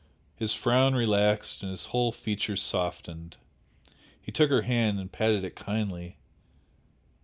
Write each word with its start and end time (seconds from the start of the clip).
His 0.35 0.55
frown 0.55 0.95
relaxed 0.95 1.61
and 1.61 1.69
his 1.69 1.85
whole 1.93 2.11
features 2.11 2.59
softened. 2.59 3.37
He 4.19 4.31
took 4.31 4.49
her 4.49 4.63
hand 4.63 4.99
and 4.99 5.11
patted 5.11 5.43
it 5.43 5.55
kindly. 5.55 6.17